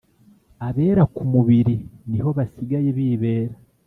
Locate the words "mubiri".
1.31-1.75